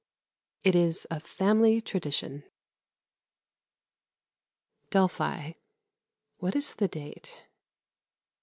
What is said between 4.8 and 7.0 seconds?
Delphi. (What is the